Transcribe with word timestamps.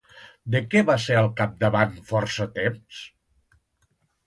De 0.53 0.61
què 0.71 0.81
va 0.87 0.95
ser 1.03 1.17
al 1.19 1.29
capdavant 1.41 1.93
força 2.09 2.49
temps? 2.57 3.05